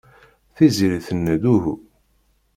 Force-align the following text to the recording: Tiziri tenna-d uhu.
Tiziri 0.55 0.99
tenna-d 1.07 1.43
uhu. 1.55 1.75